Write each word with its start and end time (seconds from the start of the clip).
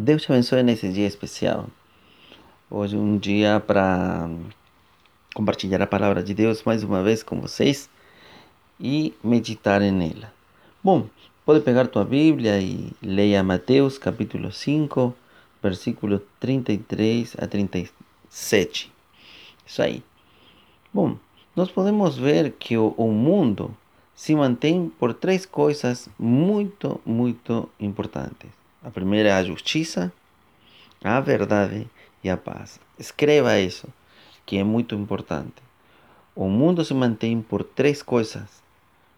Deus 0.00 0.22
te 0.22 0.30
abençoe 0.30 0.62
nesse 0.62 0.88
dia 0.90 1.08
especial. 1.08 1.66
Hoje 2.70 2.96
um 2.96 3.18
dia 3.18 3.58
para 3.58 4.30
compartilhar 5.34 5.82
a 5.82 5.88
palavra 5.88 6.22
de 6.22 6.32
Deus 6.32 6.62
mais 6.62 6.84
uma 6.84 7.02
vez 7.02 7.24
com 7.24 7.40
vocês 7.40 7.90
e 8.78 9.12
meditar 9.24 9.80
nela. 9.80 10.32
Bom, 10.84 11.08
pode 11.44 11.64
pegar 11.64 11.88
tua 11.88 12.04
Bíblia 12.04 12.60
e 12.60 12.92
leia 13.02 13.42
Mateus 13.42 13.98
capítulo 13.98 14.52
5, 14.52 15.12
versículo 15.60 16.22
33 16.38 17.34
a 17.36 17.48
37. 17.48 18.92
Isso 19.66 19.82
aí. 19.82 20.00
Bom, 20.94 21.16
nós 21.56 21.72
podemos 21.72 22.16
ver 22.16 22.52
que 22.52 22.76
o, 22.76 22.94
o 22.96 23.10
mundo 23.10 23.76
se 24.14 24.32
mantém 24.36 24.88
por 24.96 25.12
três 25.12 25.44
coisas 25.44 26.08
muito, 26.16 27.00
muito 27.04 27.68
importantes. 27.80 28.57
A 28.82 28.90
primeira 28.90 29.30
é 29.30 29.32
a 29.32 29.42
justiça, 29.42 30.12
a 31.02 31.18
verdade 31.18 31.88
e 32.22 32.30
a 32.30 32.36
paz. 32.36 32.78
Escreva 32.96 33.58
isso, 33.58 33.88
que 34.46 34.56
é 34.56 34.62
muito 34.62 34.94
importante. 34.94 35.62
O 36.34 36.48
mundo 36.48 36.84
se 36.84 36.94
mantém 36.94 37.42
por 37.42 37.64
três 37.64 38.02
coisas 38.02 38.62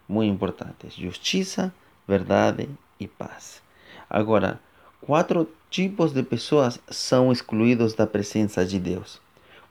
muito 0.09 0.33
importantes: 0.33 0.95
justiça, 0.95 1.71
verdade 2.07 2.67
e 2.99 3.07
paz. 3.07 3.61
Agora, 4.09 4.59
quatro 4.99 5.47
tipos 5.69 6.11
de 6.11 6.23
pessoas 6.23 6.79
são 6.89 7.31
excluídos 7.31 7.93
da 7.93 8.07
presença 8.07 8.65
de 8.65 8.79
Deus: 8.79 9.21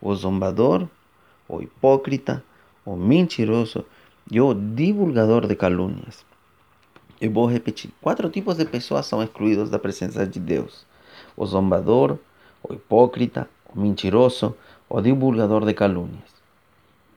o 0.01 0.15
zombador, 0.15 0.89
o 1.49 1.61
hipócrita, 1.61 2.45
o 2.85 2.95
mentiroso 2.95 3.85
e 4.31 4.41
o 4.41 4.55
divulgador 4.55 5.49
de 5.49 5.57
calúnias. 5.57 6.30
Eu 7.21 7.31
vou 7.31 7.47
repetir: 7.47 7.91
quatro 8.01 8.31
tipos 8.31 8.57
de 8.57 8.65
pessoas 8.65 9.07
são 9.07 9.23
excluídos 9.23 9.69
da 9.69 9.79
presença 9.79 10.27
de 10.27 10.41
Deus: 10.41 10.87
o 11.37 11.45
zombador, 11.45 12.19
o 12.63 12.73
hipócrita, 12.73 13.49
o 13.75 13.81
mentiroso, 13.81 14.57
o 14.89 15.01
divulgador 15.01 15.65
de 15.67 15.75
calúnias. 15.75 16.31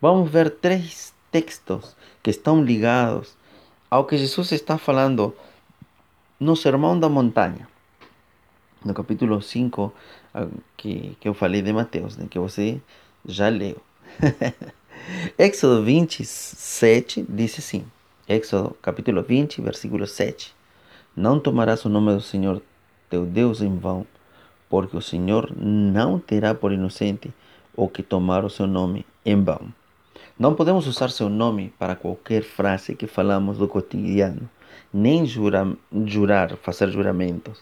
Vamos 0.01 0.29
ver 0.29 0.49
três 0.49 1.13
textos 1.31 1.95
que 2.21 2.29
estão 2.29 2.63
ligados 2.63 3.35
ao 3.89 4.05
que 4.05 4.17
Jesus 4.17 4.51
está 4.51 4.77
falando 4.77 5.33
no 6.39 6.55
Sermão 6.55 6.99
da 6.99 7.07
Montanha, 7.07 7.67
no 8.83 8.93
capítulo 8.93 9.41
5, 9.41 9.93
que, 10.75 11.15
que 11.19 11.29
eu 11.29 11.33
falei 11.33 11.61
de 11.61 11.71
Mateus, 11.71 12.17
né, 12.17 12.27
que 12.29 12.37
você 12.37 12.81
já 13.25 13.47
leu. 13.47 13.77
Éxodo 15.37 15.83
27 15.83 17.25
diz 17.27 17.57
assim: 17.57 17.85
Éxodo 18.27 18.77
capítulo 18.81 19.21
20, 19.21 19.61
versículo 19.61 20.07
7. 20.07 20.55
Não 21.13 21.41
tomarás 21.41 21.83
o 21.83 21.89
nome 21.89 22.13
do 22.13 22.21
Senhor 22.21 22.61
teu 23.09 23.25
Deus 23.25 23.61
em 23.61 23.77
vão, 23.77 24.07
porque 24.69 24.95
o 24.95 25.01
Senhor 25.01 25.51
não 25.57 26.17
terá 26.17 26.55
por 26.55 26.71
inocente 26.71 27.33
o 27.75 27.89
que 27.89 28.01
tomar 28.01 28.45
o 28.45 28.49
seu 28.49 28.65
nome 28.65 29.05
em 29.25 29.43
vão. 29.43 29.73
Não 30.39 30.55
podemos 30.55 30.87
usar 30.87 31.09
seu 31.09 31.27
nome 31.27 31.73
para 31.77 31.97
qualquer 31.97 32.43
frase 32.43 32.95
que 32.95 33.07
falamos 33.07 33.57
do 33.57 33.67
cotidiano, 33.67 34.49
nem 34.93 35.25
jurar, 35.25 35.67
jurar 36.05 36.55
fazer 36.55 36.89
juramentos. 36.91 37.61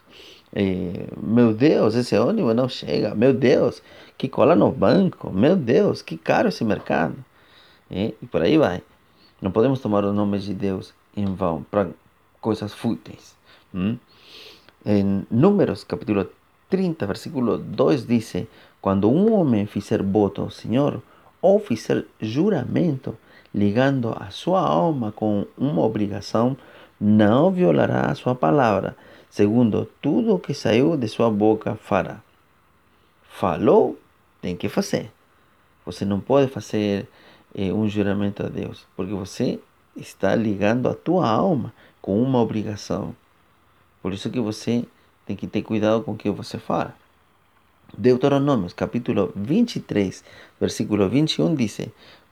Eh, 0.54 1.08
meu 1.18 1.56
Deus, 1.56 1.96
esse 1.96 2.16
ônibus 2.16 2.56
não 2.56 2.70
chega. 2.70 3.16
Meu 3.16 3.34
Deus, 3.34 3.82
que 4.16 4.30
cola 4.30 4.56
no 4.56 4.72
banco. 4.72 5.32
Meu 5.32 5.56
Deus, 5.56 6.04
que 6.04 6.18
caro 6.18 6.50
esse 6.50 6.64
mercado. 6.64 7.16
Eh, 7.90 8.14
e 8.22 8.26
por 8.28 8.44
aí 8.44 8.60
vai. 8.60 8.84
Não 9.42 9.50
podemos 9.52 9.80
tomar 9.80 10.06
o 10.06 10.14
nome 10.14 10.38
de 10.38 10.54
Deus 10.54 10.94
em 11.18 11.26
vão 11.26 11.64
para 11.64 11.90
coisas 12.40 12.74
fúteis. 12.74 13.36
Hum? 13.74 13.98
Em 14.86 15.26
Números, 15.32 15.84
capítulo 15.84 16.28
30, 16.70 17.08
versículo 17.08 17.58
2 17.58 18.06
diz: 18.06 18.36
Quando 18.80 19.10
um 19.10 19.34
homem 19.34 19.66
fizer 19.66 20.04
voto 20.04 20.42
ao 20.44 20.52
Senhor, 20.52 21.02
ou 21.42 21.60
fizer 21.60 22.06
juramento, 22.22 23.18
ligando 23.54 24.16
a 24.16 24.30
sua 24.30 24.62
alma 24.62 25.12
com 25.12 25.48
uma 25.58 25.82
obrigação, 25.82 26.56
não 27.00 27.52
violará 27.52 28.12
a 28.12 28.16
sua 28.16 28.36
palavra, 28.36 28.96
segundo 29.28 29.90
tudo 30.00 30.36
o 30.36 30.40
que 30.40 30.54
saiu 30.54 30.96
de 30.96 31.08
sua 31.08 31.32
boca 31.32 31.76
fará. 31.76 32.22
Falou, 33.24 33.98
tem 34.40 34.56
que 34.56 34.70
fazer. 34.70 35.12
Você 35.84 36.06
não 36.06 36.20
pode 36.20 36.48
fazer 36.52 37.08
eh, 37.56 37.72
um 37.72 37.88
juramento 37.88 38.46
a 38.46 38.50
Deus, 38.50 38.86
porque 38.96 39.14
você 39.14 39.60
está 39.96 40.36
ligando 40.36 40.88
a 40.88 40.94
tua 40.94 41.30
alma 41.30 41.74
com 42.02 42.22
uma 42.22 42.40
obrigação. 42.40 43.16
Por 44.02 44.14
isso 44.14 44.30
que 44.30 44.40
você 44.40 44.86
tem 45.26 45.36
que 45.36 45.48
ter 45.48 45.62
cuidado 45.62 46.04
com 46.04 46.14
o 46.14 46.18
que 46.18 46.30
você 46.30 46.58
fala. 46.58 46.96
Deuteronômios, 47.98 48.74
capítulo 48.74 49.32
23, 49.36 50.24
versículo 50.60 51.10
21 51.10 51.54
diz: 51.56 51.82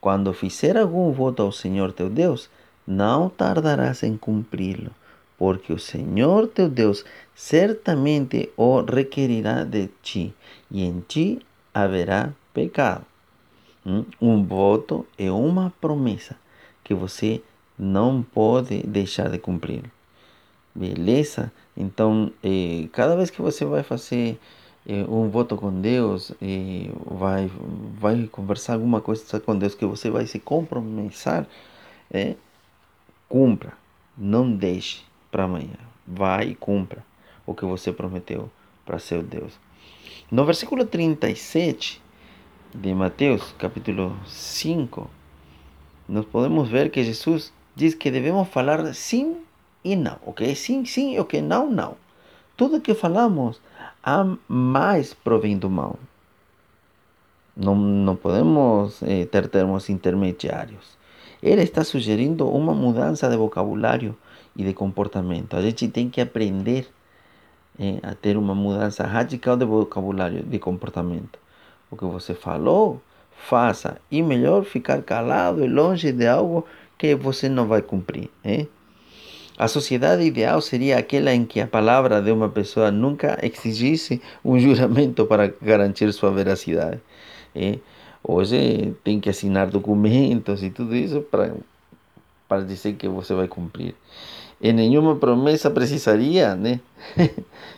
Quando 0.00 0.32
fizer 0.32 0.76
algum 0.76 1.12
voto 1.12 1.42
ao 1.42 1.52
Senhor 1.52 1.92
teu 1.92 2.08
Deus, 2.08 2.48
não 2.86 3.28
tardarás 3.28 4.02
em 4.02 4.16
cumpri-lo, 4.16 4.90
porque 5.38 5.72
o 5.72 5.78
Senhor 5.78 6.48
teu 6.48 6.68
Deus 6.68 7.04
certamente 7.34 8.50
o 8.56 8.80
requerirá 8.80 9.64
de 9.64 9.88
ti, 10.02 10.34
e 10.70 10.82
em 10.82 11.00
ti 11.06 11.40
haverá 11.74 12.32
pecado. 12.54 13.09
Um 13.84 14.44
voto 14.44 15.06
é 15.18 15.30
uma 15.30 15.72
promessa 15.80 16.36
que 16.84 16.94
você 16.94 17.42
não 17.78 18.22
pode 18.22 18.82
deixar 18.82 19.30
de 19.30 19.38
cumprir. 19.38 19.84
Beleza? 20.74 21.50
Então, 21.76 22.30
eh, 22.44 22.88
cada 22.92 23.16
vez 23.16 23.30
que 23.30 23.40
você 23.40 23.64
vai 23.64 23.82
fazer 23.82 24.38
eh, 24.86 25.04
um 25.08 25.28
voto 25.30 25.56
com 25.56 25.80
Deus, 25.80 26.32
eh, 26.42 26.90
vai, 27.06 27.50
vai 27.98 28.26
conversar 28.26 28.74
alguma 28.74 29.00
coisa 29.00 29.40
com 29.40 29.56
Deus 29.56 29.74
que 29.74 29.86
você 29.86 30.10
vai 30.10 30.26
se 30.26 30.38
comprometer, 30.38 31.46
eh, 32.12 32.36
cumpra. 33.28 33.72
Não 34.16 34.50
deixe 34.52 35.02
para 35.30 35.44
amanhã. 35.44 35.78
Vai 36.06 36.50
e 36.50 36.54
cumpra 36.54 37.04
o 37.46 37.54
que 37.54 37.64
você 37.64 37.92
prometeu 37.92 38.50
para 38.84 38.98
seu 38.98 39.22
Deus. 39.22 39.58
No 40.30 40.44
versículo 40.44 40.84
37, 40.84 42.00
de 42.74 42.94
Mateus, 42.94 43.52
capítulo 43.58 44.16
5, 44.26 45.10
nós 46.08 46.24
podemos 46.24 46.68
ver 46.68 46.90
que 46.90 47.02
Jesus 47.02 47.52
diz 47.74 47.94
que 47.94 48.10
devemos 48.10 48.48
falar 48.48 48.94
sim 48.94 49.38
e 49.84 49.96
não. 49.96 50.18
O 50.24 50.32
que 50.32 50.54
sim, 50.54 50.84
sim, 50.84 51.14
e 51.14 51.20
o 51.20 51.24
que 51.24 51.40
não, 51.40 51.68
não. 51.68 51.96
Tudo 52.56 52.80
que 52.80 52.94
falamos 52.94 53.60
a 54.02 54.24
mais 54.46 55.12
provém 55.12 55.58
do 55.58 55.68
mal. 55.68 55.98
Não, 57.56 57.74
não 57.74 58.14
podemos 58.14 59.02
eh, 59.02 59.26
ter 59.26 59.48
termos 59.48 59.90
intermediários. 59.90 60.96
Ele 61.42 61.62
está 61.62 61.82
sugerindo 61.82 62.48
uma 62.48 62.72
mudança 62.72 63.28
de 63.28 63.36
vocabulário 63.36 64.16
e 64.54 64.62
de 64.62 64.72
comportamento. 64.74 65.56
A 65.56 65.62
gente 65.62 65.88
tem 65.88 66.08
que 66.08 66.20
aprender 66.20 66.88
eh, 67.78 67.98
a 68.02 68.14
ter 68.14 68.36
uma 68.36 68.54
mudança 68.54 69.04
radical 69.04 69.56
de 69.56 69.64
vocabulário, 69.64 70.42
de 70.44 70.58
comportamento. 70.58 71.38
O 71.90 71.96
que 71.96 72.04
você 72.04 72.34
falou, 72.34 73.00
faça. 73.36 74.00
E 74.10 74.22
melhor 74.22 74.64
ficar 74.64 75.02
calado 75.02 75.64
e 75.64 75.68
longe 75.68 76.12
de 76.12 76.26
algo 76.26 76.64
que 76.96 77.14
você 77.14 77.48
não 77.48 77.66
vai 77.66 77.82
cumprir. 77.82 78.30
Hein? 78.44 78.68
A 79.58 79.68
sociedade 79.68 80.22
ideal 80.22 80.60
seria 80.60 80.98
aquela 80.98 81.34
em 81.34 81.44
que 81.44 81.60
a 81.60 81.66
palavra 81.66 82.22
de 82.22 82.30
uma 82.30 82.48
pessoa 82.48 82.90
nunca 82.90 83.38
exigisse 83.42 84.22
um 84.44 84.58
juramento 84.58 85.26
para 85.26 85.52
garantir 85.60 86.12
sua 86.12 86.30
veracidade. 86.30 87.00
Hein? 87.54 87.80
Hoje 88.22 88.94
tem 89.02 89.18
que 89.18 89.28
assinar 89.28 89.68
documentos 89.68 90.62
e 90.62 90.70
tudo 90.70 90.94
isso 90.94 91.22
para, 91.22 91.54
para 92.48 92.62
dizer 92.62 92.94
que 92.94 93.08
você 93.08 93.34
vai 93.34 93.48
cumprir. 93.48 93.94
E 94.60 94.72
nenhuma 94.72 95.16
promessa 95.16 95.70
precisaria 95.70 96.54
né, 96.54 96.80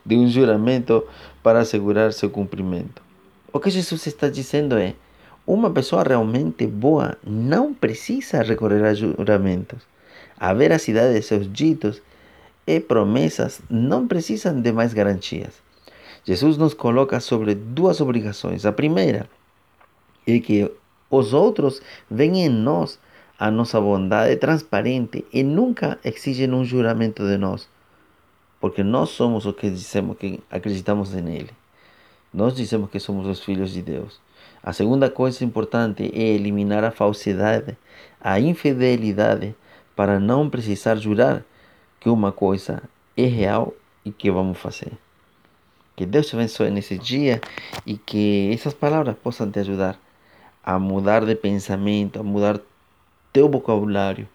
de 0.04 0.16
um 0.16 0.28
juramento 0.28 1.04
para 1.42 1.60
assegurar 1.60 2.12
seu 2.12 2.28
cumprimento. 2.28 3.02
O 3.54 3.60
que 3.60 3.68
Jesus 3.68 4.06
está 4.06 4.30
dizendo 4.30 4.78
é: 4.78 4.94
uma 5.46 5.70
pessoa 5.70 6.02
realmente 6.02 6.66
boa 6.66 7.18
não 7.22 7.74
precisa 7.74 8.42
recorrer 8.42 8.82
a 8.82 8.94
juramentos. 8.94 9.82
A 10.38 10.54
veracidade 10.54 11.14
de 11.14 11.22
seus 11.22 11.52
ditos 11.52 12.00
e 12.66 12.80
promessas 12.80 13.60
não 13.68 14.08
precisam 14.08 14.58
de 14.58 14.72
mais 14.72 14.94
garantias. 14.94 15.60
Jesus 16.24 16.56
nos 16.56 16.72
coloca 16.72 17.20
sobre 17.20 17.54
duas 17.54 18.00
obrigações. 18.00 18.64
A 18.64 18.72
primeira 18.72 19.28
é 20.26 20.38
que 20.38 20.70
os 21.10 21.34
outros 21.34 21.82
veem 22.10 22.46
em 22.46 22.48
nós 22.48 22.98
a 23.38 23.50
nossa 23.50 23.78
bondade 23.78 24.36
transparente 24.36 25.26
e 25.30 25.42
nunca 25.42 25.98
exigem 26.02 26.50
um 26.54 26.64
juramento 26.64 27.26
de 27.26 27.36
nós, 27.36 27.68
porque 28.58 28.82
nós 28.82 29.10
somos 29.10 29.44
o 29.44 29.52
que 29.52 29.68
dizemos 29.68 30.16
que 30.16 30.40
acreditamos 30.50 31.12
nele. 31.12 31.50
Nós 32.32 32.54
dizemos 32.54 32.90
que 32.90 32.98
somos 32.98 33.26
os 33.26 33.44
filhos 33.44 33.72
de 33.72 33.82
Deus. 33.82 34.20
A 34.62 34.72
segunda 34.72 35.10
coisa 35.10 35.44
importante 35.44 36.10
é 36.14 36.22
eliminar 36.22 36.84
a 36.84 36.90
falsidade, 36.90 37.76
a 38.20 38.40
infidelidade, 38.40 39.54
para 39.94 40.18
não 40.18 40.48
precisar 40.48 40.96
jurar 40.96 41.44
que 42.00 42.08
uma 42.08 42.32
coisa 42.32 42.82
é 43.16 43.26
real 43.26 43.74
e 44.04 44.10
que 44.10 44.30
vamos 44.30 44.58
fazer. 44.58 44.92
Que 45.94 46.06
Deus 46.06 46.26
te 46.26 46.36
abençoe 46.36 46.70
nesse 46.70 46.96
dia 46.96 47.40
e 47.84 47.96
que 47.98 48.50
essas 48.52 48.72
palavras 48.72 49.16
possam 49.16 49.50
te 49.50 49.58
ajudar 49.58 49.98
a 50.64 50.78
mudar 50.78 51.24
de 51.24 51.34
pensamento, 51.34 52.20
a 52.20 52.22
mudar 52.22 52.60
teu 53.32 53.48
vocabulário, 53.48 54.28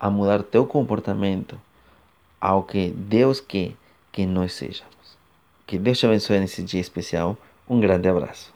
a 0.00 0.10
mudar 0.10 0.42
teu 0.42 0.66
comportamento 0.66 1.60
ao 2.40 2.64
que 2.64 2.90
Deus 2.90 3.40
quer 3.40 3.72
que 4.10 4.26
nós 4.26 4.54
sejamos. 4.54 4.94
Que 5.66 5.78
Deus 5.78 5.98
te 5.98 6.06
abençoe 6.06 6.38
nesse 6.38 6.62
dia 6.62 6.80
especial. 6.80 7.36
Um 7.68 7.80
grande 7.80 8.08
abraço. 8.08 8.53